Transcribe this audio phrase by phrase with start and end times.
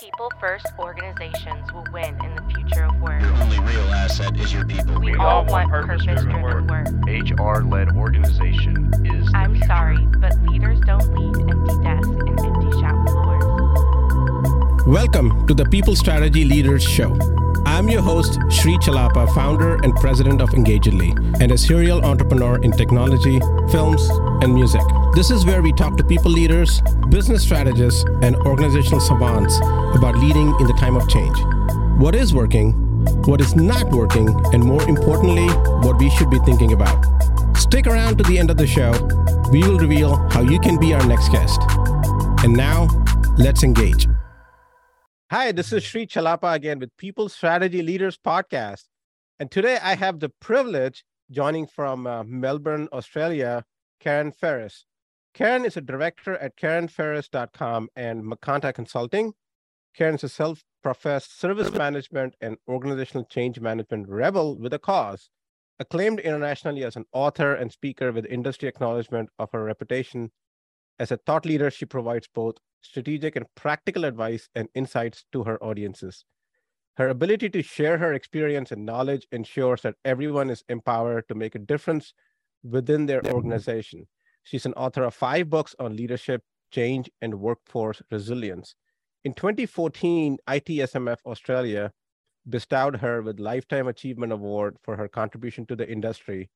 [0.00, 3.20] People first organizations will win in the future of work.
[3.22, 4.98] Your only real asset is your people.
[5.00, 7.60] We, We all all want want purpose-driven purpose-driven work.
[7.60, 9.26] HR led organization is.
[9.26, 9.66] the I'm future.
[9.66, 14.86] sorry, but leaders don't lead empty desks and empty shop floors.
[14.86, 17.14] Welcome to the People Strategy Leaders Show.
[17.76, 22.72] I'm your host, Sri Chellappa, founder and president of Engagedly, and a serial entrepreneur in
[22.72, 23.38] technology,
[23.70, 24.08] films,
[24.42, 24.80] and music.
[25.14, 29.58] This is where we talk to people leaders, business strategists, and organizational savants
[29.94, 31.36] about leading in the time of change.
[32.00, 32.72] What is working,
[33.26, 35.46] what is not working, and more importantly,
[35.86, 37.04] what we should be thinking about.
[37.58, 38.92] Stick around to the end of the show.
[39.52, 41.60] We will reveal how you can be our next guest.
[42.42, 42.88] And now,
[43.36, 44.08] let's engage.
[45.32, 48.84] Hi, this is Sri Chellappa again with People Strategy Leaders Podcast.
[49.40, 53.64] And today I have the privilege joining from uh, Melbourne, Australia,
[53.98, 54.86] Karen Ferris.
[55.34, 59.32] Karen is a director at KarenFerris.com and Macanta Consulting.
[59.96, 65.28] Karen is a self professed service management and organizational change management rebel with a cause,
[65.80, 70.30] acclaimed internationally as an author and speaker with industry acknowledgement of her reputation.
[70.98, 75.62] As a thought leader, she provides both strategic and practical advice and insights to her
[75.62, 76.24] audiences.
[76.96, 81.54] Her ability to share her experience and knowledge ensures that everyone is empowered to make
[81.54, 82.14] a difference
[82.62, 84.06] within their organization.
[84.44, 88.74] She's an author of five books on leadership, change, and workforce resilience.
[89.24, 91.92] In 2014, ITSMF Australia
[92.48, 96.48] bestowed her with Lifetime Achievement Award for her contribution to the industry.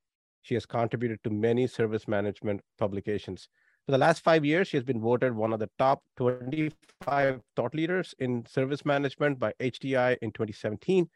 [0.42, 3.48] She has contributed to many service management publications.
[3.91, 7.74] For the last five years, she has been voted one of the top 25 thought
[7.74, 11.10] leaders in service management by HDI in 2017.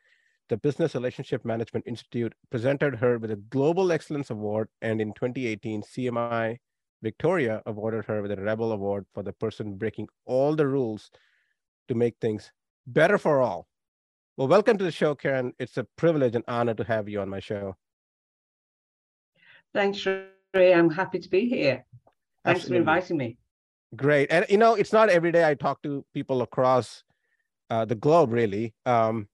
[0.49, 5.83] The Business Relationship Management Institute presented her with a Global Excellence Award, and in 2018,
[5.83, 6.57] CMI
[7.01, 11.13] Victoria awarded her with a Rebel Award for the person breaking all the rules
[11.87, 12.51] to make things
[12.89, 13.69] better for all.
[14.37, 15.53] Well, welcome to the show, Karen.
[15.61, 17.77] It's a privilege and honor to have you on my show.
[19.73, 20.75] Thanks, Ray.
[20.75, 21.85] I'm happy to be here.
[22.45, 22.77] Thanks Absolutely.
[22.77, 23.39] for inviting me.
[23.97, 24.31] Great.
[24.31, 27.05] And you know, it's not every day I talk to people across
[27.71, 29.29] uh, the globe, really, um,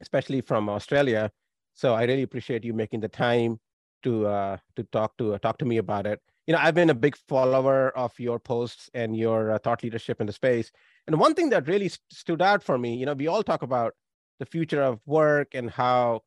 [0.00, 1.30] especially from Australia.
[1.74, 3.58] So I really appreciate you making the time
[4.02, 6.20] to uh, to talk to uh, talk to me about it.
[6.46, 10.20] You know, I've been a big follower of your posts and your uh, thought leadership
[10.20, 10.72] in the space.
[11.06, 13.62] And one thing that really st- stood out for me, you know, we all talk
[13.62, 13.94] about
[14.40, 16.22] the future of work and how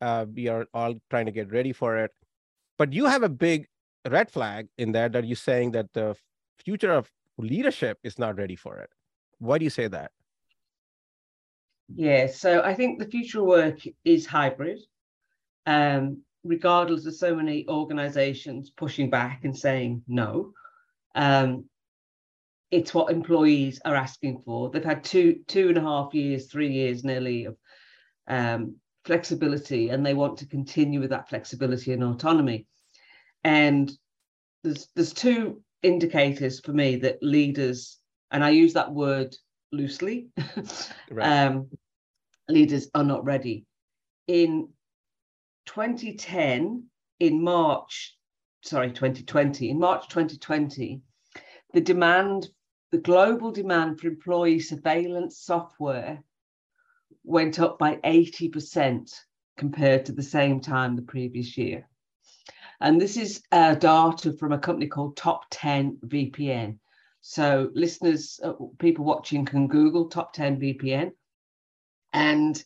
[0.00, 2.10] uh, we are all trying to get ready for it.
[2.78, 3.68] But you have a big
[4.08, 6.16] red flag in there that you're saying that the
[6.64, 8.90] future of leadership is not ready for it.
[9.38, 10.12] Why do you say that?
[11.94, 14.78] Yeah, so I think the future of work is hybrid,
[15.66, 20.52] um, regardless of so many organizations pushing back and saying no.
[21.14, 21.64] Um,
[22.70, 24.70] it's what employees are asking for.
[24.70, 27.56] They've had two, two and a half years, three years nearly of
[28.28, 32.66] um, flexibility, and they want to continue with that flexibility and autonomy.
[33.44, 33.90] And
[34.62, 37.98] there's there's two indicators for me that leaders,
[38.30, 39.34] and I use that word
[39.72, 40.28] loosely,
[41.10, 41.46] Right.
[41.46, 41.68] um,
[42.48, 43.64] leaders are not ready.
[44.26, 44.68] In
[45.66, 46.84] 2010,
[47.20, 48.16] in March,
[48.62, 51.00] sorry, 2020, in March 2020,
[51.72, 52.48] the demand,
[52.90, 56.22] the global demand for employee surveillance software
[57.24, 59.12] went up by 80%
[59.56, 61.86] compared to the same time the previous year.
[62.80, 66.78] And this is uh, data from a company called Top 10 VPN.
[67.20, 71.10] So listeners, uh, people watching can Google Top 10 VPN.
[72.12, 72.62] And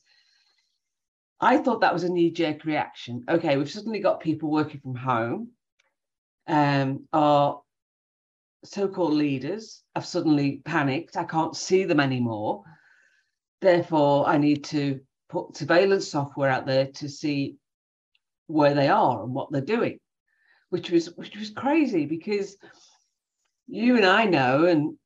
[1.41, 3.25] I thought that was a knee jerk reaction.
[3.29, 5.51] Okay, we've suddenly got people working from home.
[6.47, 7.63] Um, our
[8.65, 11.17] so called leaders have suddenly panicked.
[11.17, 12.65] I can't see them anymore.
[13.61, 17.57] Therefore, I need to put surveillance software out there to see
[18.47, 19.99] where they are and what they're doing,
[20.75, 22.57] which was which was crazy because
[23.69, 24.97] you and I know, and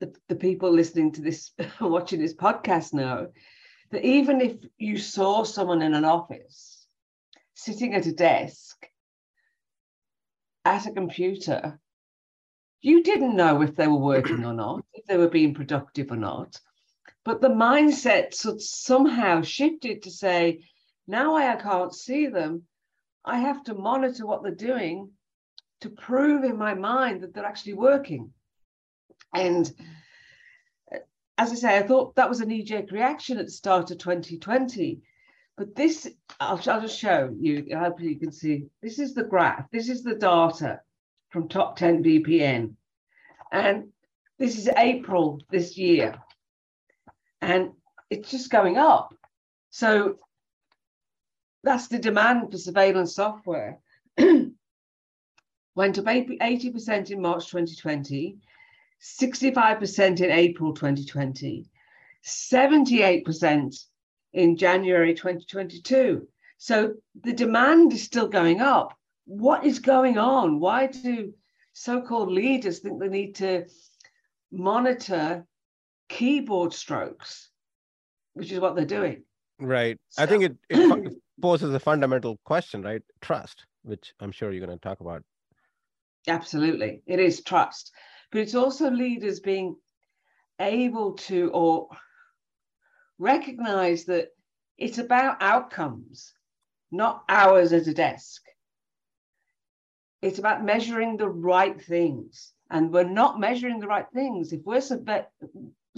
[0.00, 1.50] the, the people listening to this,
[1.82, 3.28] watching this podcast know,
[3.90, 6.86] that even if you saw someone in an office
[7.52, 8.86] sitting at a desk
[10.64, 11.78] at a computer,
[12.80, 16.16] you didn't know if they were working or not, if they were being productive or
[16.16, 16.58] not.
[17.26, 20.64] But the mindset sort of somehow shifted to say,
[21.06, 22.62] now I can't see them.
[23.24, 25.10] I have to monitor what they're doing
[25.80, 28.32] to prove in my mind that they're actually working.
[29.34, 29.72] And
[30.92, 30.98] uh,
[31.38, 33.98] as I say, I thought that was a knee jerk reaction at the start of
[33.98, 35.00] 2020.
[35.56, 36.08] But this,
[36.38, 40.02] I'll, I'll just show you, hopefully you can see, this is the graph, this is
[40.02, 40.80] the data
[41.30, 42.74] from top 10 VPN.
[43.52, 43.88] And
[44.38, 46.14] this is April this year.
[47.40, 47.72] and
[48.10, 49.14] it's just going up.
[49.70, 50.18] So
[51.62, 53.78] that's the demand for surveillance software.
[54.18, 58.36] Went up 80% in March 2020,
[59.00, 61.66] 65% in April 2020,
[62.24, 63.84] 78%
[64.32, 66.26] in January 2022.
[66.58, 68.96] So the demand is still going up.
[69.24, 70.60] What is going on?
[70.60, 71.32] Why do
[71.72, 73.66] so called leaders think they need to
[74.50, 75.46] monitor
[76.08, 77.48] keyboard strokes,
[78.34, 79.22] which is what they're doing?
[79.58, 79.98] Right.
[80.18, 83.02] I think it, it poses a fundamental question, right?
[83.20, 85.22] Trust, which I'm sure you're going to talk about.
[86.28, 87.02] Absolutely.
[87.06, 87.92] It is trust.
[88.30, 89.76] But it's also leaders being
[90.60, 91.88] able to or
[93.18, 94.28] recognize that
[94.78, 96.32] it's about outcomes,
[96.90, 98.42] not hours at a desk.
[100.22, 102.52] It's about measuring the right things.
[102.70, 104.52] And we're not measuring the right things.
[104.52, 105.26] If we're surve-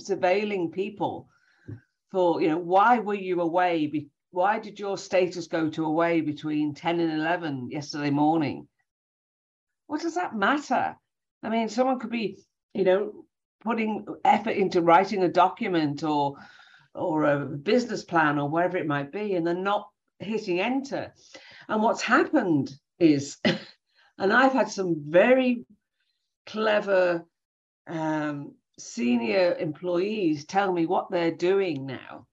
[0.00, 1.28] surveilling people
[2.10, 4.08] for, you know, why were you away?
[4.32, 8.66] Why did your status go to away between 10 and 11 yesterday morning?
[9.86, 10.96] What does that matter?
[11.42, 12.38] I mean, someone could be,
[12.72, 13.26] you know,
[13.62, 16.36] putting effort into writing a document or
[16.94, 19.88] or a business plan or whatever it might be, and they're not
[20.18, 21.12] hitting enter.
[21.68, 23.38] And what's happened is,
[24.18, 25.64] and I've had some very
[26.46, 27.24] clever
[27.86, 32.26] um, senior employees tell me what they're doing now.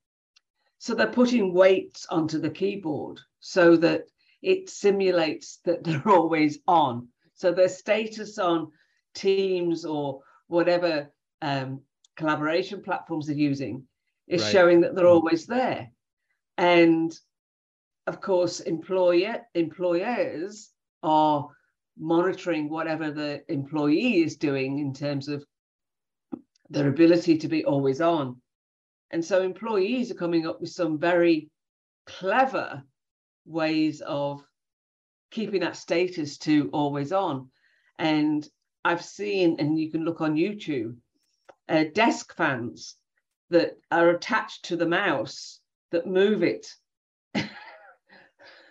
[0.80, 4.06] So they're putting weights onto the keyboard so that
[4.42, 7.10] it simulates that they're always on.
[7.36, 8.72] So their status on
[9.16, 11.12] Teams or whatever
[11.42, 11.82] um,
[12.16, 13.84] collaboration platforms they're using
[14.28, 14.52] is Right.
[14.52, 15.92] showing that they're always there.
[16.58, 17.12] And
[18.08, 20.72] of course, employer employers
[21.04, 21.50] are
[21.98, 25.46] monitoring whatever the employee is doing in terms of
[26.70, 28.42] their ability to be always on.
[29.12, 31.50] And so employees are coming up with some very
[32.06, 32.84] clever
[33.46, 34.44] ways of
[35.32, 37.50] keeping that status to always on.
[37.98, 38.48] And
[38.86, 40.96] I've seen, and you can look on YouTube,
[41.68, 42.96] uh, desk fans
[43.50, 45.60] that are attached to the mouse
[45.92, 46.68] that move it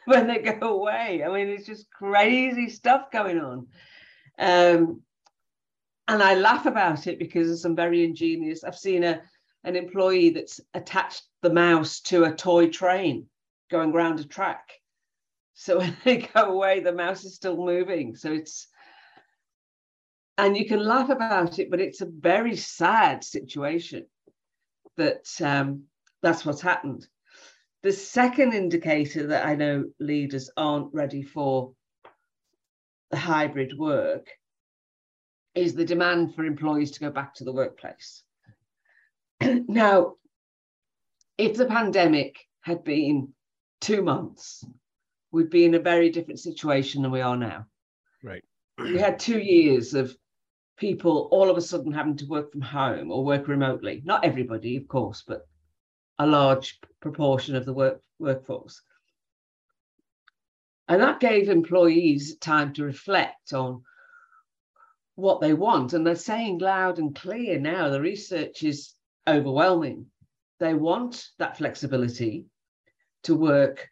[0.04, 1.22] when they go away.
[1.24, 3.66] I mean, it's just crazy stuff going on.
[4.38, 5.02] Um,
[6.06, 8.64] and I laugh about it because there's some very ingenious.
[8.64, 9.20] I've seen a
[9.64, 13.26] an employee that's attached the mouse to a toy train
[13.70, 14.70] going round a track.
[15.54, 18.16] So when they go away, the mouse is still moving.
[18.16, 18.68] So it's
[20.38, 24.06] and you can laugh about it, but it's a very sad situation
[24.96, 25.84] that um,
[26.22, 27.08] that's what's happened.
[27.82, 31.72] The second indicator that I know leaders aren't ready for
[33.10, 34.28] the hybrid work
[35.54, 38.22] is the demand for employees to go back to the workplace.
[39.68, 40.14] now,
[41.36, 43.32] if the pandemic had been
[43.80, 44.64] two months,
[45.30, 47.66] we'd be in a very different situation than we are now.
[48.22, 48.42] Right.
[48.78, 50.16] We had two years of
[50.76, 54.02] people all of a sudden having to work from home or work remotely.
[54.04, 55.46] Not everybody, of course, but
[56.18, 58.80] a large proportion of the work, workforce.
[60.88, 63.82] And that gave employees time to reflect on
[65.16, 65.92] what they want.
[65.92, 68.94] And they're saying loud and clear now, the research is
[69.28, 70.06] overwhelming.
[70.60, 72.46] They want that flexibility
[73.24, 73.88] to work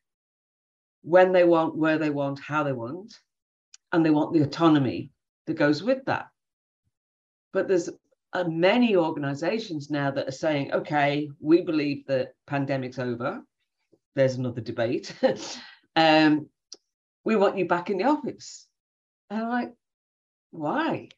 [1.02, 3.14] when they want, where they want, how they want,
[3.92, 5.10] and they want the autonomy
[5.46, 6.26] that goes with that.
[7.52, 7.88] But there's
[8.32, 13.40] uh, many organizations now that are saying, okay, we believe that pandemic's over.
[14.14, 15.14] There's another debate.
[15.96, 16.48] um,
[17.24, 18.66] we want you back in the office.
[19.30, 19.72] And I'm like,
[20.50, 21.08] why?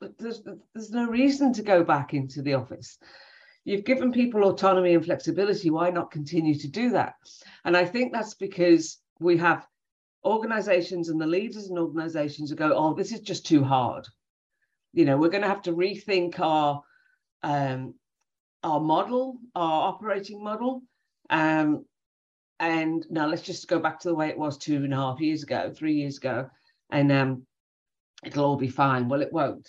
[0.00, 0.42] There's,
[0.74, 2.98] there's no reason to go back into the office.
[3.64, 5.70] You've given people autonomy and flexibility.
[5.70, 7.14] Why not continue to do that?
[7.64, 9.66] And I think that's because we have
[10.24, 14.06] organizations and the leaders in organizations who go, oh, this is just too hard.
[14.92, 16.82] You know, we're going to have to rethink our
[17.42, 17.94] um,
[18.62, 20.82] our model, our operating model.
[21.30, 21.84] Um,
[22.58, 25.20] and now let's just go back to the way it was two and a half
[25.20, 26.48] years ago, three years ago,
[26.90, 27.46] and um,
[28.24, 29.08] it'll all be fine.
[29.08, 29.68] Well, it won't.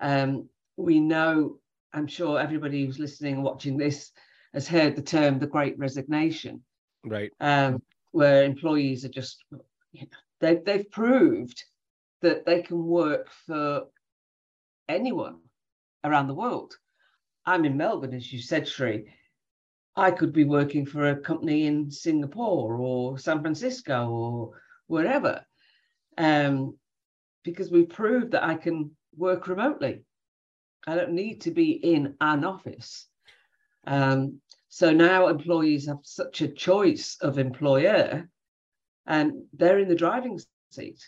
[0.00, 1.58] Um, we know,
[1.92, 4.12] I'm sure everybody who's listening and watching this
[4.52, 6.62] has heard the term the great resignation,
[7.04, 7.32] Right.
[7.40, 9.44] um, where employees are just,
[10.40, 11.62] they, they've proved
[12.22, 13.84] that they can work for
[14.88, 15.38] anyone
[16.04, 16.74] around the world.
[17.44, 19.12] I'm in Melbourne, as you said, Sri.
[19.94, 24.50] I could be working for a company in Singapore or San Francisco or
[24.88, 25.44] wherever,
[26.18, 26.76] um,
[27.44, 30.02] because we've proved that I can work remotely.
[30.86, 33.06] I don't need to be in an office.
[33.86, 38.28] Um, so now employees have such a choice of employer
[39.06, 41.00] and they're in the driving seat.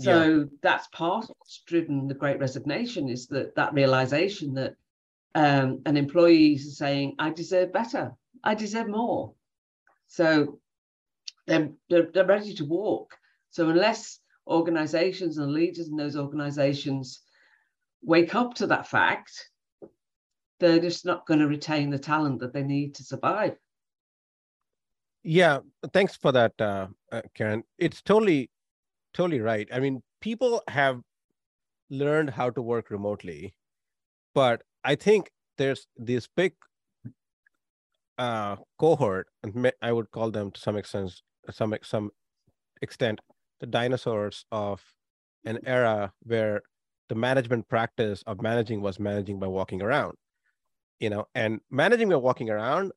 [0.00, 4.74] So that's part of what's driven the great resignation is that that realization that
[5.34, 8.12] um, an employee is saying, I deserve better,
[8.42, 9.34] I deserve more.
[10.08, 10.58] So
[11.46, 13.16] they're, they're, they're ready to walk.
[13.50, 17.20] So unless organizations and leaders in those organizations
[18.02, 19.50] wake up to that fact,
[20.60, 23.56] they're just not going to retain the talent that they need to survive.
[25.22, 25.60] Yeah,
[25.92, 27.64] thanks for that, uh, uh, Karen.
[27.78, 28.50] It's totally,
[29.14, 29.68] totally right.
[29.72, 31.00] I mean, people have
[31.90, 33.54] learned how to work remotely,
[34.34, 36.54] but I think there's this big
[38.16, 42.10] uh, cohort, and I would call them to some extent, some some
[42.80, 43.20] extent,
[43.60, 44.82] the dinosaurs of
[45.44, 46.62] an era where
[47.08, 50.16] the management practice of managing was managing by walking around
[51.00, 52.92] you know and managing by walking around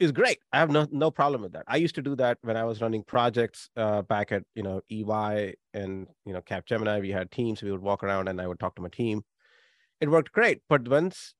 [0.00, 0.38] is great.
[0.52, 1.64] I have no no problem with that.
[1.68, 4.80] I used to do that when i was running projects uh, back at you know
[4.90, 7.00] ey and you know capgemini.
[7.00, 9.24] We had teams we would walk around and i would talk to my team.
[10.00, 11.34] It worked great but once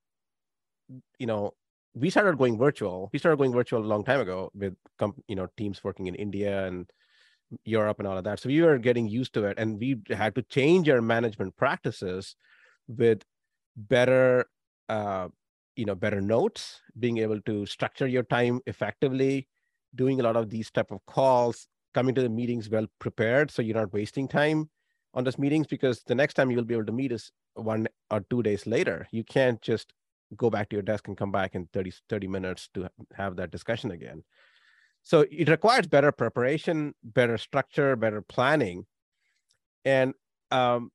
[1.19, 1.55] you know
[1.95, 3.11] we started going virtual.
[3.13, 4.75] We started going virtual a long time ago with
[5.29, 6.91] you know teams working in india and
[7.65, 8.41] europe and all of that.
[8.41, 12.37] So we were getting used to it and we had to change our management practices
[12.89, 13.23] with
[13.77, 14.47] better
[14.89, 15.29] uh,
[15.77, 19.49] you know better notes being able to structure your time effectively
[19.95, 23.63] doing a lot of these type of calls coming to the meetings well prepared so
[23.63, 24.69] you're not wasting time
[25.15, 28.21] on those meetings because the next time you'll be able to meet is one or
[28.31, 29.07] two days later.
[29.11, 29.93] You can't just
[30.37, 33.53] go back to your desk and come back in 30 30 minutes to have that
[33.53, 34.25] discussion again
[35.05, 38.85] so it requires better preparation better structure better planning
[39.85, 40.15] and
[40.51, 40.91] um,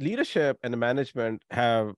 [0.00, 1.94] leadership and the management have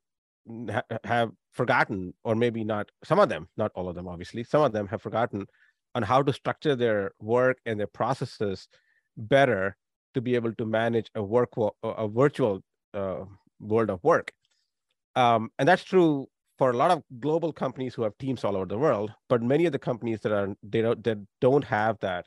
[1.05, 4.73] have forgotten, or maybe not, some of them, not all of them, obviously, some of
[4.73, 5.47] them have forgotten
[5.95, 8.69] on how to structure their work and their processes
[9.17, 9.77] better
[10.13, 11.51] to be able to manage a work
[11.83, 12.61] a virtual
[12.93, 13.25] uh,
[13.61, 14.33] world of work.
[15.17, 16.27] Um, and that's true
[16.59, 19.13] for a lot of global companies who have teams all over the world.
[19.29, 22.27] But many of the companies that are they don't that don't have that,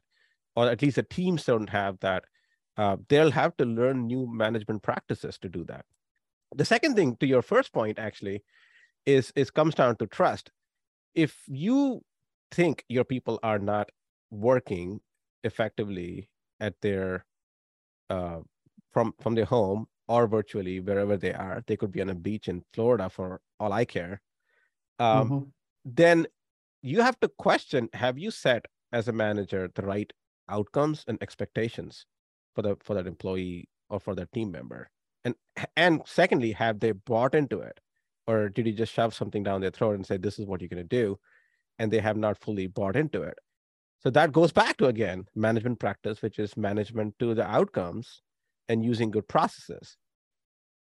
[0.55, 2.25] or at least the teams don't have that,
[2.77, 5.85] uh, they'll have to learn new management practices to do that.
[6.55, 8.43] The second thing to your first point actually
[9.05, 10.51] is is comes down to trust.
[11.15, 12.01] If you
[12.51, 13.89] think your people are not
[14.29, 14.99] working
[15.43, 16.29] effectively
[16.59, 17.25] at their
[18.09, 18.39] uh,
[18.91, 22.47] from from their home or virtually wherever they are, they could be on a beach
[22.47, 24.21] in Florida for all I care.
[24.99, 25.49] Um, mm-hmm.
[25.85, 26.27] Then
[26.81, 30.11] you have to question: Have you set as a manager the right
[30.49, 32.05] outcomes and expectations
[32.55, 34.89] for the for that employee or for that team member?
[35.25, 35.35] And
[35.75, 37.79] and secondly, have they bought into it?
[38.27, 40.67] or did he just shove something down their throat and say this is what you're
[40.67, 41.17] going to do
[41.79, 43.39] and they have not fully bought into it
[43.99, 48.21] so that goes back to again management practice which is management to the outcomes
[48.69, 49.97] and using good processes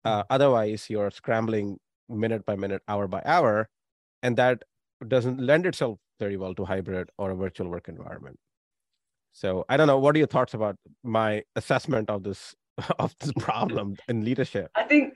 [0.04, 0.26] uh, mm-hmm.
[0.30, 1.78] otherwise you're scrambling
[2.08, 3.68] minute by minute hour by hour
[4.22, 4.62] and that
[5.08, 8.38] doesn't lend itself very well to hybrid or a virtual work environment
[9.32, 12.54] so i don't know what are your thoughts about my assessment of this
[12.98, 15.12] of this problem in leadership i think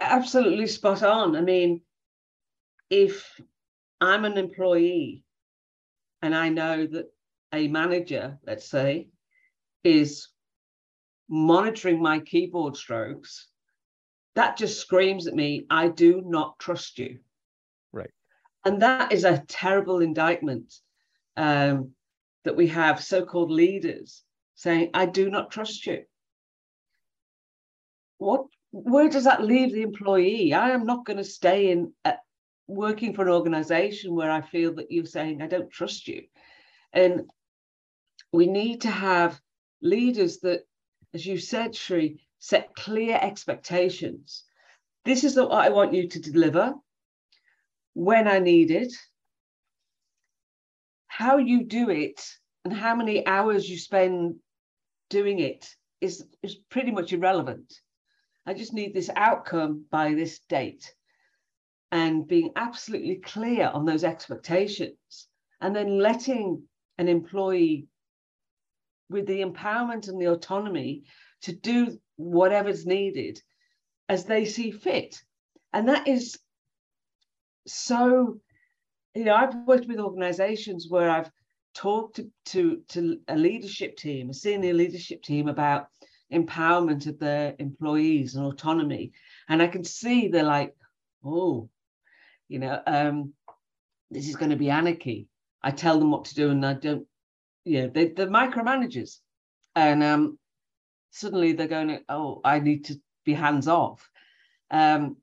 [0.00, 1.36] absolutely spot on.
[1.36, 1.82] I mean,
[2.88, 3.40] if
[4.00, 5.24] I'm an employee
[6.22, 7.12] and I know that
[7.52, 9.08] a manager, let's say,
[9.84, 10.28] is
[11.30, 13.46] monitoring my keyboard strokes,
[14.34, 17.20] that just screams at me, I do not trust you.
[17.92, 18.10] Right.
[18.64, 20.74] And that is a terrible indictment
[21.36, 21.92] um,
[22.44, 24.22] that we have so called leaders
[24.54, 26.04] saying, I do not trust you.
[28.18, 30.54] What where does that leave the employee?
[30.54, 32.12] I am not going to stay in uh,
[32.68, 36.24] working for an organization where I feel that you're saying I don't trust you.
[36.92, 37.22] And
[38.32, 39.40] we need to have
[39.82, 40.60] leaders that,
[41.14, 44.44] as you said, Sri, set clear expectations.
[45.04, 46.74] This is what I want you to deliver
[47.94, 48.92] when I need it.
[51.06, 52.20] How you do it
[52.64, 54.36] and how many hours you spend
[55.08, 55.68] doing it
[56.00, 57.72] is, is pretty much irrelevant
[58.46, 60.94] I just need this outcome by this date.
[61.92, 65.28] And being absolutely clear on those expectations,
[65.60, 66.62] and then letting
[66.98, 67.86] an employee
[69.10, 71.02] with the empowerment and the autonomy
[71.42, 73.42] to do whatever's needed
[74.08, 75.20] as they see fit.
[75.72, 76.38] And that is
[77.66, 78.38] so,
[79.14, 81.30] you know, I've worked with organizations where I've
[81.74, 85.88] talked to, to, to a leadership team, a senior leadership team about
[86.32, 89.12] empowerment of their employees and autonomy.
[89.48, 90.74] And I can see they're like,
[91.24, 91.68] oh,
[92.48, 93.32] you know, um,
[94.10, 95.28] this is going to be anarchy.
[95.62, 97.06] I tell them what to do and I don't,
[97.64, 99.18] you know, they, they're micromanagers.
[99.76, 100.38] And um,
[101.10, 104.08] suddenly they're going, oh, I need to be hands off.
[104.70, 105.16] Um,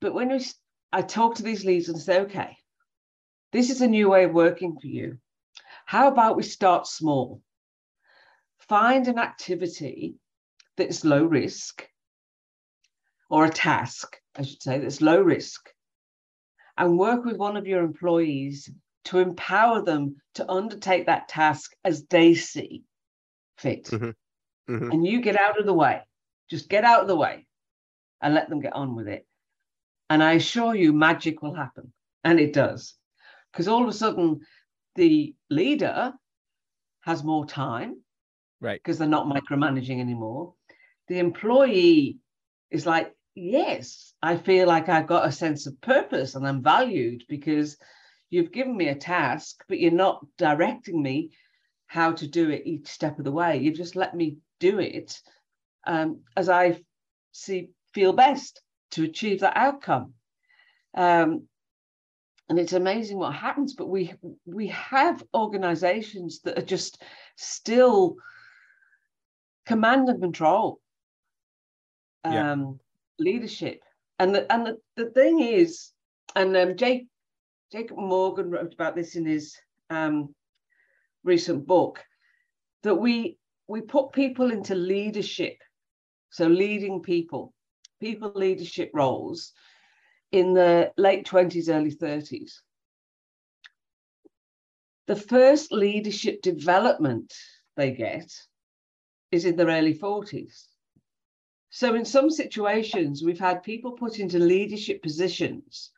[0.00, 0.44] but when we,
[0.92, 2.56] I talk to these leaders and say, okay,
[3.52, 5.18] this is a new way of working for you.
[5.86, 7.40] How about we start small?
[8.68, 10.16] Find an activity
[10.76, 11.88] that's low risk,
[13.30, 15.70] or a task, I should say, that's low risk,
[16.76, 18.70] and work with one of your employees
[19.08, 22.84] to empower them to undertake that task as they see
[23.56, 23.84] fit.
[23.84, 24.14] Mhm.
[24.68, 24.92] Mhm.
[24.92, 26.02] And you get out of the way.
[26.50, 27.46] Just get out of the way
[28.20, 29.26] and let them get on with it.
[30.10, 31.90] And I assure you, magic will happen.
[32.22, 32.98] And it does.
[33.50, 34.40] Because all of a sudden,
[34.94, 36.12] the leader
[37.00, 38.04] has more time
[38.60, 38.78] Right.
[38.82, 40.54] because they're not micromanaging anymore.
[41.06, 42.18] The employee
[42.70, 47.24] is like, yes, I feel like I've got a sense of purpose and I'm valued
[47.26, 47.78] because
[48.30, 51.30] you've given me a task, but you're not directing me
[51.86, 53.58] how to do it each step of the way.
[53.58, 55.20] You've just let me do it
[55.86, 56.80] um, as I
[57.32, 58.60] see feel best
[58.92, 60.14] to achieve that outcome.
[60.94, 61.48] Um,
[62.48, 64.14] and it's amazing what happens, but we
[64.46, 67.02] we have organizations that are just
[67.36, 68.16] still
[69.66, 70.80] command and control
[72.24, 72.52] Yeah.
[72.52, 72.80] um,
[73.18, 73.80] leadership.
[74.18, 75.92] And the, and the, the thing is,
[76.34, 77.06] and um, Jake,
[77.70, 79.56] Jacob Morgan wrote about this in his
[79.90, 80.34] um,
[81.22, 82.04] recent book,
[82.82, 85.58] that we we put people into leadership,
[86.30, 87.52] so leading people,
[88.00, 89.52] people leadership roles
[90.32, 92.60] in the late 20s, early 30s.
[95.06, 97.34] The first leadership development
[97.76, 98.30] they get
[99.30, 100.66] is in their early 40s.
[101.70, 105.90] So, in some situations, we've had people put into leadership positions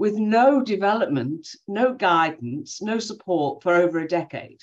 [0.00, 4.62] with no development, no guidance, no support for over a decade.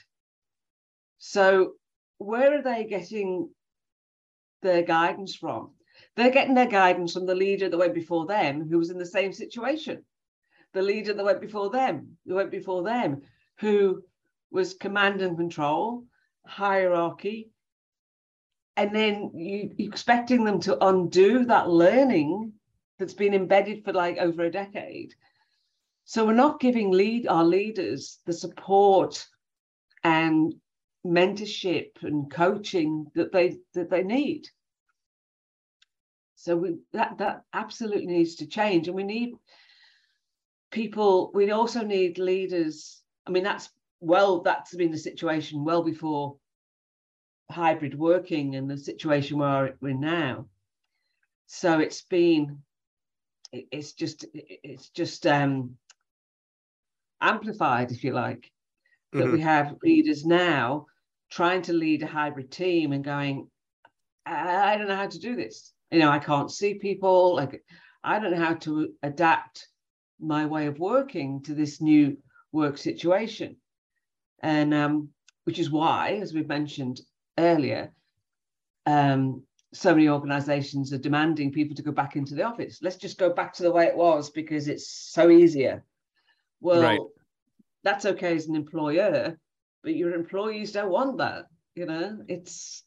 [1.19, 1.73] So,
[2.17, 3.47] where are they getting
[4.63, 5.76] their guidance from?
[6.15, 9.06] They're getting their guidance from the leader that went before them, who was in the
[9.06, 10.04] same situation.
[10.73, 13.21] The leader that went before them, who went before them,
[13.60, 14.02] who
[14.50, 16.04] was command and control,
[16.47, 17.52] hierarchy,
[18.76, 22.54] and then you expecting them to undo that learning
[22.97, 25.13] that's been embedded for like over a decade.
[26.10, 29.28] So we're not giving lead our leaders the support
[30.06, 30.54] and
[31.06, 34.48] mentorship and coaching that they that they need.
[36.36, 39.34] So we, that that absolutely needs to change, and we need
[40.72, 41.30] people.
[41.34, 43.02] We also need leaders.
[43.26, 46.38] I mean, that's well, that's been the situation well before
[47.52, 50.46] hybrid working and the situation where we're now.
[51.48, 52.62] So it's been,
[53.52, 55.78] it's just, it's just um,
[57.21, 58.51] amplified, if you like,
[59.13, 60.86] that we have leaders now
[61.30, 63.47] trying to lead a hybrid team and going,
[64.25, 65.73] I, I don't know how to do this.
[65.91, 67.36] You know, I can't see people.
[67.36, 67.63] Like,
[68.03, 69.67] I don't know how to adapt
[70.19, 72.17] my way of working to this new
[72.51, 73.58] work situation.
[74.41, 75.10] And um,
[75.45, 77.01] which is why, as we've mentioned
[77.38, 77.93] earlier,
[78.86, 82.80] um, so many organizations are demanding people to go back into the office.
[82.82, 85.84] Let's just go back to the way it was because it's so easier.
[86.62, 87.00] Well, Right.
[87.84, 89.38] that's okay as an employer,
[89.84, 91.46] but your employees don't want that.
[91.76, 92.84] You know, it's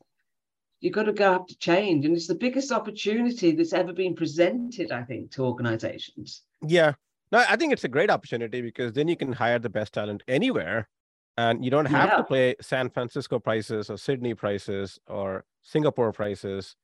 [0.80, 2.04] you've got to go have to change.
[2.06, 6.42] And it's the biggest opportunity that's ever been presented, I think, to organizations.
[6.66, 6.94] Yeah.
[7.32, 10.22] No, I think it's a great opportunity because then you can hire the best talent
[10.26, 10.88] anywhere
[11.36, 12.16] and you don't have Yeah.
[12.16, 16.74] to pay San Francisco prices or Sydney prices or Singapore prices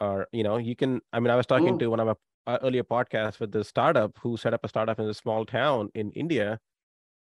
[0.00, 1.80] or you know, you can I mean I was talking Mm.
[1.80, 2.14] to one of my
[2.46, 6.10] earlier podcast with the startup who set up a startup in a small town in
[6.12, 6.60] India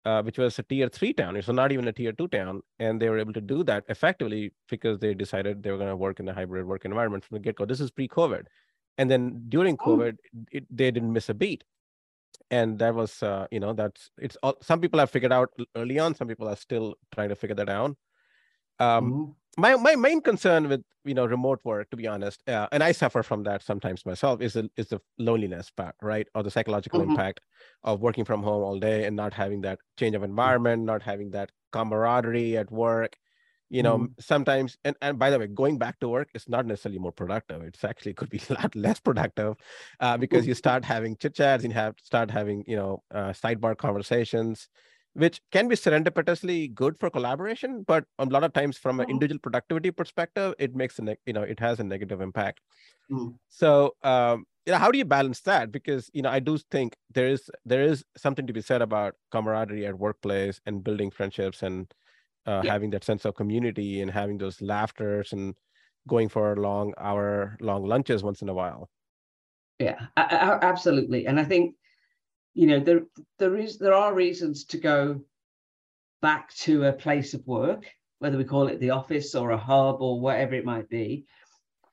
[0.05, 1.37] uh, which was a tier three town.
[1.37, 2.63] It's not even a tier two town.
[2.79, 5.97] And they were able to do that effectively because they decided they were going to
[5.97, 7.67] work in a hybrid work environment from the get go.
[7.67, 8.47] This is pre COVID.
[8.99, 9.97] And then during Oh.
[9.97, 10.17] COVID,
[10.53, 11.65] it, they didn't miss a beat.
[12.51, 15.99] And that was, uh, you know, that's it's all, some people have figured out early
[15.99, 17.97] on, some people are still trying to figure that out.
[18.81, 19.35] Um, Mhm.
[19.59, 22.93] my my main concern with you know remote work to be honest uh, and i
[22.93, 27.01] suffer from that sometimes myself is the is the loneliness part right or the psychological
[27.01, 27.01] Mhm.
[27.01, 27.41] impact
[27.83, 31.31] of working from home all day and not having that change of environment not having
[31.33, 33.19] that camaraderie at work
[33.71, 34.15] you know Mhm.
[34.19, 37.63] sometimes and, and by the way going back to work is not necessarily more productive
[37.63, 39.57] it's actually could be a lot less productive
[40.01, 43.77] uh, because you start having chit chats and have start having you know uh, sidebar
[43.77, 44.69] conversations
[45.15, 49.11] which can be serendipitously good for collaboration, but a lot of times from an Mhm.
[49.11, 52.61] individual productivity perspective, it makes a you know it has a negative impact.
[53.11, 53.39] Mm.
[53.49, 55.73] So um, you know, how do you balance that?
[55.73, 59.17] Because you know, I do think there is there is something to be said about
[59.33, 61.93] camaraderie at workplace and building friendships and
[62.47, 62.73] uh, Yeah.
[62.73, 65.57] having that sense of community and having those laughters and
[66.09, 68.91] going for long hour long lunches once in a while.
[69.79, 71.27] Yeah, absolutely.
[71.27, 71.77] And I think,
[72.55, 73.03] you know, there
[73.39, 75.21] there is there are reasons to go
[76.21, 77.87] back to a place of work,
[78.19, 81.25] whether we call it the office or a hub or whatever it might be.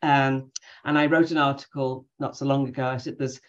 [0.01, 0.51] Um,
[0.83, 2.85] and I wrote an article not so long ago.
[2.85, 3.41] I said there's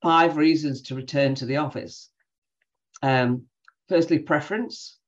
[0.00, 2.10] five reasons to return to the office.
[3.02, 3.46] Um,
[3.88, 4.98] firstly, preference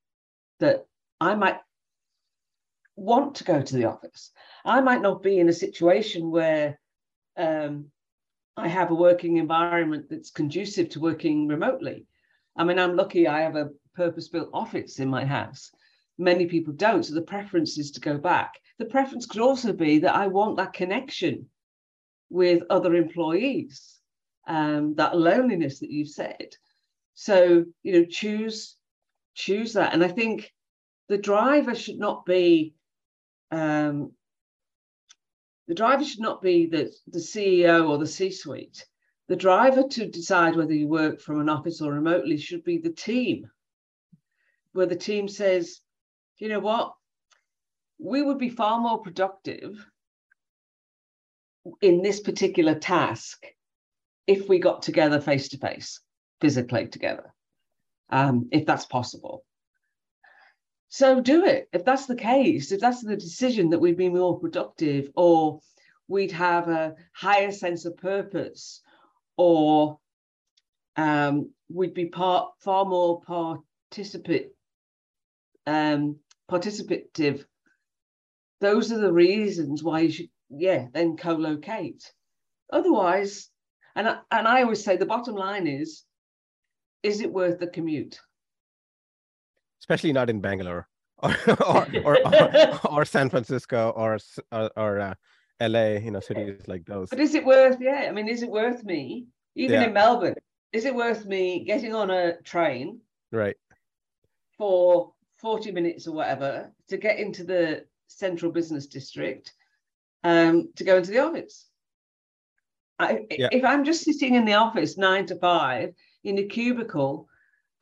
[0.61, 0.87] that
[1.21, 1.59] I might
[2.97, 4.31] want to go to the office.
[4.65, 6.79] I might not be in a situation where
[7.37, 7.87] um,
[8.57, 12.07] I have a working environment that's conducive to working remotely.
[12.57, 15.73] I mean, I'm lucky I have a purpose built office in my house.
[16.19, 17.03] Many people don't.
[17.03, 18.55] So the preference is to go back.
[18.79, 21.49] The preference could also be that I want that connection
[22.31, 24.01] with other employees,
[24.47, 26.57] um, that loneliness that you've said.
[27.15, 28.77] So, you know, choose
[29.35, 29.93] choose that.
[29.93, 30.53] And I think
[31.09, 32.75] the driver should not be
[33.51, 34.13] um,
[35.67, 38.87] the driver should not be the, the CEO or the C suite.
[39.29, 42.93] The driver to decide whether you work from an office or remotely should be the
[42.93, 43.51] team,
[44.73, 45.81] where the team says,
[46.39, 46.95] you know what,
[47.99, 49.87] we would be far more productive
[51.81, 53.47] in this particular task
[54.27, 56.01] if we got together face to face,
[56.41, 57.33] physically together,
[58.11, 59.45] um, if that's possible.
[60.95, 61.69] So do it.
[61.73, 65.59] If that's the case, if that's the decision that we'd be more productive or
[66.07, 68.81] we'd have a higher sense of purpose
[69.37, 69.99] or
[70.95, 74.53] um, we'd be part far more participate
[75.67, 77.45] um, participative.
[78.61, 82.05] Those are the reasons why you should, yeah, then co-locate.
[82.73, 83.51] Otherwise,
[83.97, 86.05] and I, and I always say the bottom line is,
[87.03, 88.21] is it worth the commute?
[89.81, 90.89] Especially not in Bangalore
[91.23, 94.19] or or, or, or, or San Francisco or
[94.77, 95.15] or, uh,
[95.61, 97.11] LA, you know, cities like those.
[97.11, 97.79] But is it worth?
[97.81, 99.27] Yeah, I mean, is it worth me?
[99.55, 99.87] Even Yeah.
[99.87, 100.35] in Melbourne,
[100.73, 103.57] is it worth me getting on a train Right.
[104.59, 109.53] for forty minutes or whatever to get into the central business district
[110.25, 111.69] um, to go into the office?
[112.99, 113.49] I, Yeah.
[113.53, 117.29] If I'm just sitting in the office nine to five in a cubicle,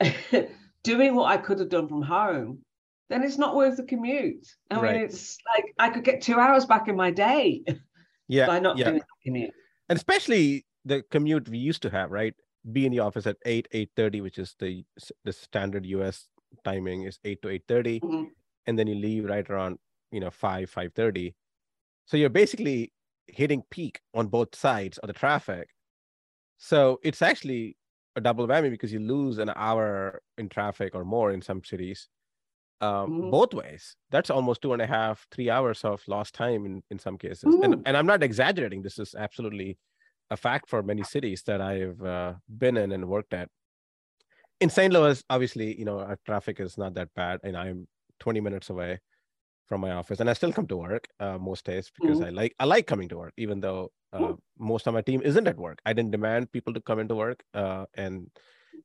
[0.85, 2.59] doing what I could have done from home,
[3.09, 4.47] then it's not worth the commute.
[4.71, 4.95] I Right.
[4.97, 7.63] mean, it's like I could get two hours back in my day
[8.29, 8.47] Yeah.
[8.47, 8.85] by not yeah.
[8.91, 9.55] doing the commute.
[9.89, 12.35] and especially the commute we used to have, right?
[12.73, 14.85] Be in the office at eight, eight thirty, which is the
[15.25, 16.29] the standard U.S.
[16.65, 18.27] timing is eight to eight Mhm.
[18.67, 19.79] and then you leave right around
[20.13, 21.35] you know five, five thirty.
[22.07, 22.93] So you're basically
[23.27, 25.69] hitting peak on both sides of the traffic.
[26.59, 27.77] So it's actually
[28.17, 32.09] a double whammy because you lose an hour in traffic or more in some cities.
[32.81, 33.31] Um, Mhm.
[33.31, 33.97] both ways.
[34.11, 37.57] That's almost two and a half, three hours of lost time in, in some cases.
[37.63, 37.87] And, Mhm.
[37.87, 38.83] and I'm not exaggerating.
[38.83, 39.79] This is absolutely
[40.31, 43.51] a fact for many cities that I've uh, been in and worked at.
[44.61, 44.93] In St.
[44.93, 47.89] Louis, obviously, you know, our traffic is not that bad, and I'm
[48.21, 49.01] 20 minutes away
[49.69, 52.23] from my office, and I still come to work uh, most days because Mhm.
[52.23, 55.47] I like I like coming to work, even though uh, most of my team isn't
[55.49, 55.81] at work.
[55.87, 58.31] I didn't demand people to come into work, uh, and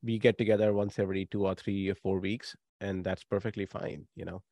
[0.02, 4.08] we get together once every two or three or four weeks, and that's perfectly fine.
[4.14, 4.42] You know,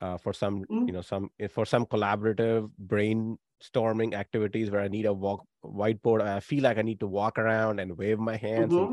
[0.00, 0.86] uh, for some, Mm.
[0.86, 6.40] you know, some for some collaborative brainstorming activities where I need a walk whiteboard, I
[6.40, 8.90] feel like I need to walk around and wave my hands, and,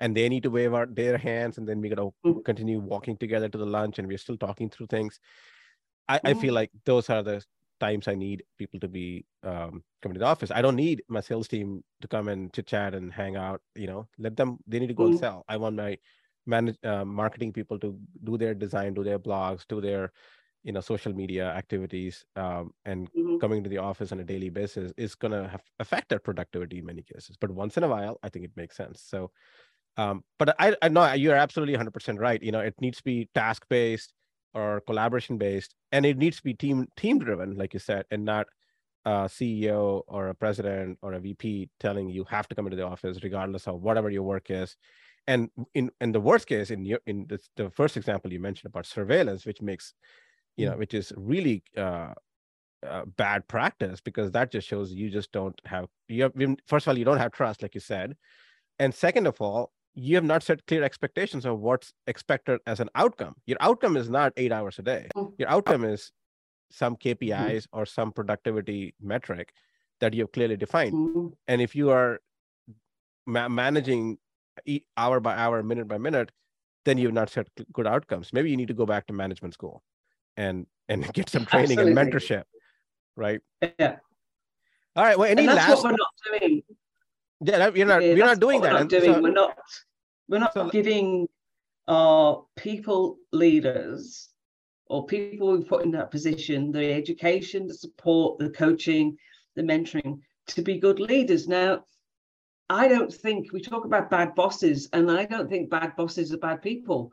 [0.00, 2.44] and they need to wave out their hands, and then we're gonna Mhm.
[2.44, 5.20] continue walking together to the lunch, and we're still talking through things.
[6.08, 6.34] I, I Mhm.
[6.34, 7.44] feel like those are the
[7.80, 10.50] times I need people to be um, coming to the office.
[10.50, 13.62] I don't need my sales team to come and chit chat and hang out.
[13.74, 14.58] You know, let them.
[14.66, 15.24] They need to go and Mhm.
[15.24, 15.44] sell.
[15.48, 15.98] I want my
[16.46, 20.12] manage uh, marketing people to do their design, do their blogs, do their
[20.62, 23.40] you know social media activities, um, and Mhm.
[23.40, 26.86] coming to the office on a daily basis is going to affect their productivity in
[26.86, 27.36] many cases.
[27.36, 29.02] But once in a while, I think it makes sense.
[29.02, 29.32] So,
[29.96, 32.42] um, but I, I know you're absolutely 100% right.
[32.42, 34.12] You know, it needs to be task based
[34.54, 38.24] or collaboration based, and it needs to be team team driven, like you said, and
[38.24, 38.46] not
[39.04, 42.86] a CEO or a president or a VP telling you have to come into the
[42.86, 44.76] office regardless of whatever your work is.
[45.26, 48.70] And in in the worst case, in your in the, the first example you mentioned
[48.70, 49.94] about surveillance, which makes
[50.56, 52.14] you know, which is really uh,
[52.86, 56.32] uh, bad practice because that just shows you just don't have you have
[56.66, 58.14] first of all you don't have trust like you said
[58.78, 62.88] and second of all you have not set clear expectations of what's expected as an
[62.94, 65.32] outcome your outcome is not eight hours a day Mm.
[65.38, 66.10] your outcome is
[66.70, 69.52] some kpis or some productivity metric
[70.00, 71.32] that you have clearly defined.
[71.46, 72.20] And if you are
[73.26, 74.18] ma- managing
[74.96, 76.32] hour by hour, minute by minute,
[76.84, 78.32] then you've not set good outcomes.
[78.32, 79.84] Maybe you need to go back to management school
[80.36, 82.42] and and get some training and mentorship,
[83.16, 83.40] right?
[83.78, 83.96] Yeah.
[84.96, 85.16] All right.
[85.18, 85.84] Well, any and that's last?
[85.84, 86.62] what we're not doing.
[87.44, 88.72] Yeah, we're not we're not doing that.
[88.72, 89.58] We're not so- we're not.
[90.28, 91.28] We're not so- giving
[91.86, 94.30] our people leaders
[94.86, 99.16] or people we put in that position the education, the support, the coaching,
[99.56, 101.46] the mentoring to be good leaders.
[101.48, 101.84] Now,
[102.70, 106.38] I don't think we talk about bad bosses, and I don't think bad bosses are
[106.38, 107.12] bad people.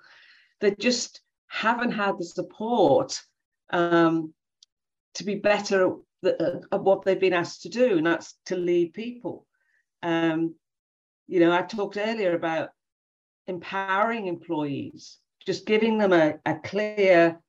[0.61, 3.21] They just haven't had the support
[3.71, 4.33] um,
[5.15, 6.41] to be better at,
[6.71, 9.45] at what they've been asked to do, and that's to lead people.
[10.03, 10.55] Um,
[11.27, 12.69] you know, I talked earlier about
[13.47, 17.39] empowering employees, just giving them a, a clear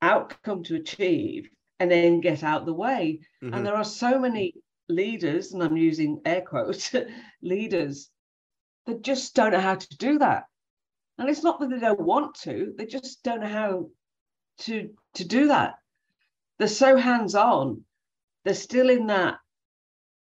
[0.00, 1.48] outcome to achieve
[1.80, 3.20] and then get out the way.
[3.42, 3.54] Mhm.
[3.54, 4.54] And there are so many
[4.88, 6.94] leaders, and I'm using air quotes,
[7.42, 8.10] leaders
[8.86, 10.44] that just don't know how to do that.
[11.18, 13.90] And it's not that they don't want to, they just don't know how
[14.60, 15.74] to, to do that.
[16.58, 17.84] They're so hands on,
[18.44, 19.38] they're still in that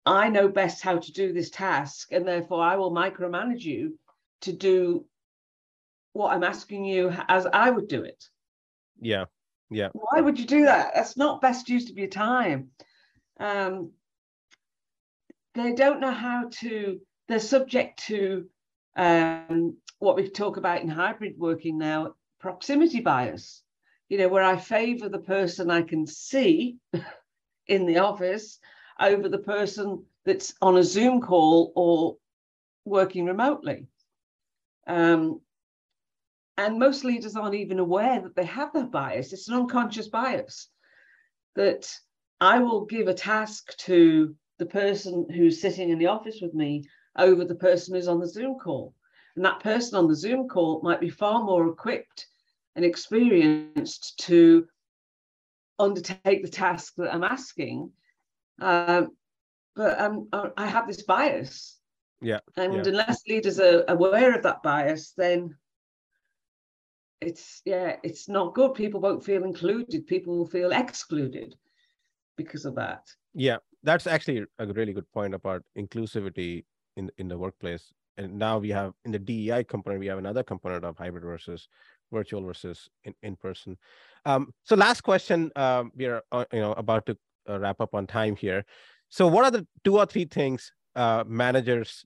[0.06, 3.98] I know best how to do this task, and therefore I will micromanage you
[4.42, 5.06] to do
[6.12, 8.24] what I'm asking you as I would do it.
[9.00, 9.26] yeah.
[9.70, 9.90] Yeah.
[9.94, 10.92] Why would you do that?
[10.94, 12.70] That's not best use of your time.
[13.40, 13.92] Um,
[15.56, 18.48] they don't know how to, they're subject to
[18.96, 23.64] um, what we talk about in hybrid working now proximity bias,
[24.10, 26.78] you know, where I favor the person I can see
[27.68, 28.60] in the office
[29.04, 32.18] over the person that's on a Zoom call or
[32.86, 33.88] working remotely.
[34.88, 35.42] Um,
[36.58, 39.34] and most leaders aren't even aware that they have that bias.
[39.34, 40.70] It's an unconscious bias
[41.56, 41.92] that
[42.40, 46.88] I will give a task to the person who's sitting in the office with me
[47.18, 48.94] over the person who's on the Zoom call.
[49.36, 52.28] And that person on the Zoom call might be far more equipped
[52.76, 54.68] and experienced to
[55.80, 57.92] undertake the task that I'm asking.
[58.62, 59.10] Um,
[59.76, 61.80] but um, I I have this bias.
[62.22, 62.84] Yeah, And yeah.
[62.86, 65.58] unless leaders are aware of that bias, then
[67.20, 68.74] it's yeah, it's not good.
[68.76, 70.08] People won't feel included.
[70.08, 71.56] People will feel excluded
[72.38, 73.04] because of that.
[73.34, 77.94] Yeah, that's actually a really good point about inclusivity in in the workplace.
[78.18, 81.68] And now we have in the DEI component, we have another component of hybrid versus
[82.12, 83.76] virtual versus in, in person.
[84.26, 87.18] Um, so last question, um, we are uh, you know about to
[87.50, 88.66] uh, wrap up on time here.
[89.10, 92.06] So what are the two or three things uh, managers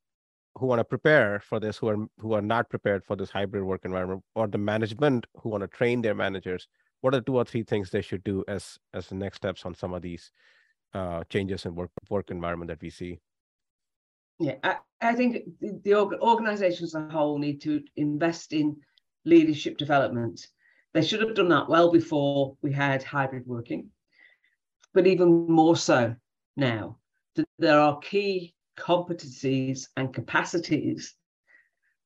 [0.55, 3.63] who want to prepare for this, who are who are not prepared for this hybrid
[3.63, 6.67] work environment, or the management who want to train their managers?
[7.01, 9.65] What are the two or three things they should do as as the next steps
[9.65, 10.31] on some of these
[10.93, 13.19] uh, changes in work work environment that we see.
[14.39, 18.77] Yeah, I, I think the, the organizations as a whole need to invest in
[19.25, 20.47] leadership development.
[20.93, 23.89] They should have done that well before we had hybrid working,
[24.97, 26.15] but even more so
[26.55, 26.97] now.
[27.35, 31.13] That there are key competencies and capacities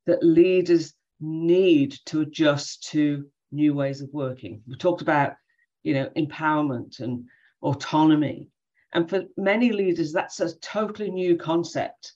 [0.05, 4.61] that leaders need to adjust to new ways of working.
[4.67, 5.35] We talked about,
[5.83, 7.23] you know, empowerment and
[7.61, 8.49] autonomy.
[8.91, 12.11] And for many leaders, that's a totally new concept.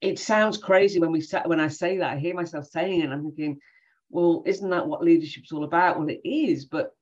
[0.00, 2.14] It sounds crazy when we say, when I say that.
[2.14, 3.04] I hear myself saying it.
[3.04, 3.58] And I'm thinking,
[4.08, 5.98] well, isn't that what leadership's all about?
[5.98, 6.96] Well, it is, but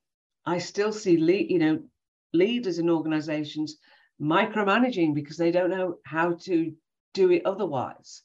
[0.44, 1.82] I still see, le- you know,
[2.32, 3.76] leaders in organizations
[4.20, 6.72] micromanaging because they don't know how to
[7.14, 8.22] do it otherwise.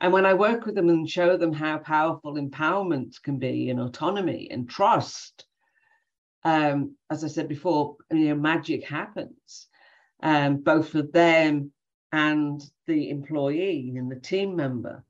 [0.00, 3.78] And when I work with them and show them how powerful empowerment can be and
[3.78, 5.44] autonomy and trust,
[6.42, 9.68] um, as I said before, you know, magic happens,
[10.22, 11.72] um, both for them
[12.12, 15.04] and the employee and the team member.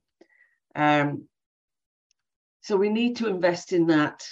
[0.74, 1.28] Um,
[2.62, 4.26] so we need to invest in that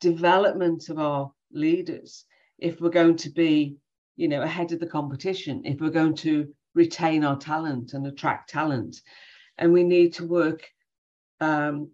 [0.00, 2.24] development of our leaders
[2.60, 3.76] if we're going to be,
[4.16, 8.50] you know, ahead of the competition, if we're going to retain our talent and attract
[8.50, 9.00] talent.
[9.58, 10.62] And we need to work
[11.40, 11.90] um,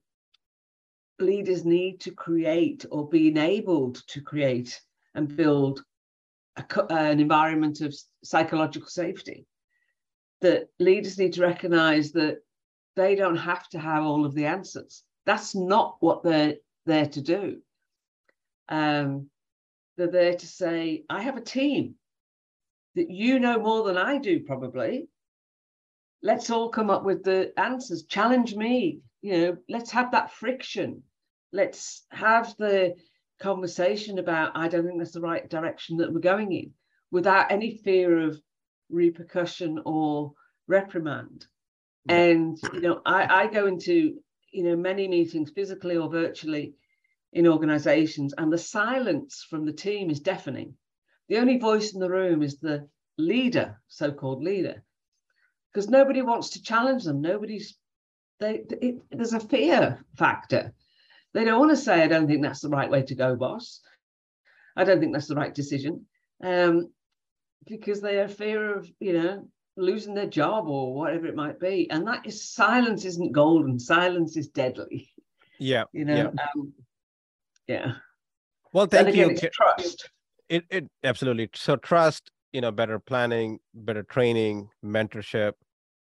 [1.18, 4.80] leaders need to create or be enabled to create
[5.14, 5.82] and build
[6.56, 9.46] a, an environment of psychological safety.
[10.42, 12.38] That leaders need to recognize that
[12.96, 15.02] they don't have to have all of the answers.
[15.24, 17.62] That's not what they're there to do.
[18.68, 19.30] Um,
[19.96, 21.94] they're there to say, I have a team
[22.94, 25.08] that you know more than I do, probably.
[26.22, 28.04] Let's all come up with the answers.
[28.04, 29.00] Challenge me.
[29.22, 31.02] You know, let's have that friction.
[31.52, 32.94] Let's have the
[33.40, 36.72] conversation about, I don't think that's the right direction that we're going in
[37.10, 38.40] without any fear of
[38.90, 40.32] repercussion or
[40.66, 41.46] reprimand.
[42.08, 44.18] And you know, I, I go into
[44.52, 46.74] you know many meetings physically or virtually
[47.36, 50.72] in organizations, and the silence from the team is deafening.
[51.28, 54.82] The only voice in the room is the leader, so-called leader,
[55.70, 57.20] because nobody wants to challenge them.
[57.20, 57.76] Nobody's
[58.40, 60.72] they it, there's a fear factor.
[61.34, 63.82] They don't want to say, "I don't think that's the right way to go, boss."
[64.74, 66.06] I don't think that's the right decision,
[66.42, 66.90] um,
[67.66, 71.90] because they have fear of you know losing their job or whatever it might be.
[71.90, 73.78] And that is silence isn't golden.
[73.78, 75.10] Silence is deadly.
[75.58, 75.84] Yeah.
[75.92, 76.32] You know.
[76.34, 76.46] Yeah.
[76.54, 76.72] Um,
[77.66, 77.94] yeah.
[78.72, 79.50] Well, thank again, you.
[79.52, 80.10] trust.
[80.48, 81.50] It, it absolutely.
[81.54, 85.52] So trust, you know, better planning, better training, mentorship,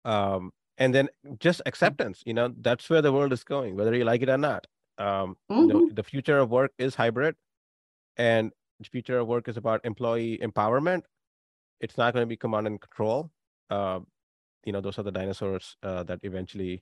[0.06, 2.24] um, and then just acceptance.
[2.26, 4.66] You know, that's where the world is going, whether you like it or not.
[4.98, 5.96] Um, know, Mhm.
[5.96, 7.36] the future of work is hybrid,
[8.18, 11.04] and the future of work is about employee empowerment.
[11.80, 13.32] It's not going to be command and control.
[13.70, 14.00] Uh,
[14.66, 16.82] you know, those are the dinosaurs uh, that eventually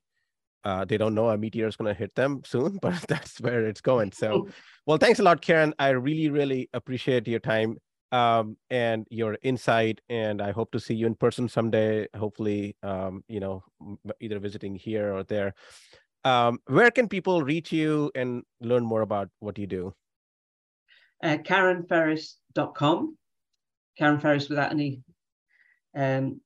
[0.64, 3.66] uh, they don't know a meteor is going to hit them soon, but that's where
[3.66, 4.12] it's going.
[4.12, 4.48] So,
[4.86, 5.74] well, thanks a lot, Karen.
[5.80, 7.78] I really, really appreciate your time
[8.12, 12.08] um, and your insight, and I hope to see you in person someday.
[12.16, 13.64] Hopefully, um, you know,
[14.20, 15.54] either visiting here or there.
[16.24, 19.94] Um, where can people reach you and learn more about what you do?
[21.24, 23.18] uh, KarenFerris.com.
[23.98, 25.02] Karen Ferris without any,
[25.96, 26.42] um,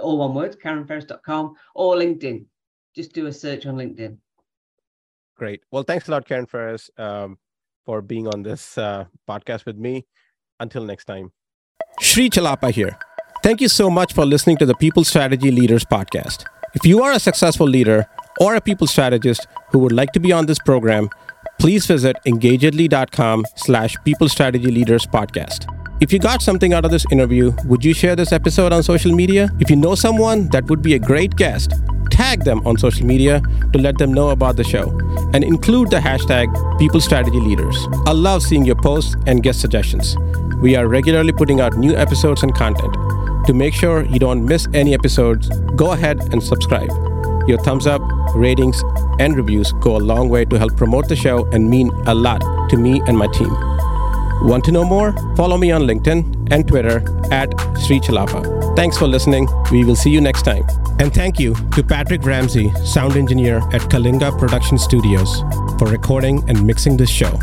[0.00, 2.46] all one word, KarenFerris.com or LinkedIn.
[2.94, 4.18] Just do a search on LinkedIn.
[5.36, 5.62] Great.
[5.70, 7.38] Well, thanks a lot, Karen Ferris, um,
[7.84, 10.06] for being on this uh, podcast with me.
[10.60, 11.32] Until next time.
[12.00, 12.96] Sri Chellappa here.
[13.42, 16.44] Thank you so much for listening to the People Strategy Leaders podcast.
[16.74, 18.06] If you are a successful leader
[18.40, 21.08] or a people strategist who would like to be on this program,
[21.58, 25.66] please visit engagedly.com slash people strategy leaders podcast.
[26.00, 29.14] If you got something out of this interview, would you share this episode on social
[29.14, 29.48] media?
[29.60, 31.72] If you know someone that would be a great guest,
[32.10, 33.40] tag them on social media
[33.72, 34.90] to let them know about the show
[35.32, 36.48] and include the hashtag
[36.80, 37.76] People Strategy Leaders.
[38.06, 40.16] I love seeing your posts and guest suggestions.
[40.60, 42.92] We are regularly putting out new episodes and content.
[43.46, 46.90] To make sure you don't miss any episodes, go ahead and subscribe.
[47.46, 48.02] Your thumbs up,
[48.34, 48.82] ratings,
[49.20, 52.42] and reviews go a long way to help promote the show and mean a lot
[52.70, 53.73] to me and my team.
[54.44, 55.12] Want to know more?
[55.36, 56.98] Follow me on LinkedIn and Twitter
[57.32, 58.76] at Sri Chellappa.
[58.76, 59.48] Thanks for listening.
[59.72, 60.64] We will see you next time.
[61.00, 65.40] And thank you to Patrick Ramsey, sound engineer at Kalinga Production Studios,
[65.78, 67.38] for recording and mixing this show.